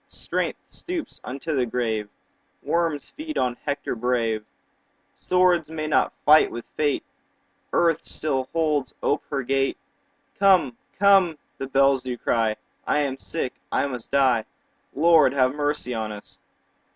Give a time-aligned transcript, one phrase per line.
[0.07, 2.09] Strength stoops unto the grave,
[2.63, 4.43] Worms feed on Hector brave;
[5.15, 7.03] Swords may not fight with fate;
[7.71, 9.77] Earth still holds ope her gate;
[10.39, 11.37] 25 Come, come!
[11.59, 12.55] the bells do cry;
[12.87, 14.45] I am sick, I must die—
[14.95, 16.39] Lord, have mercy on us!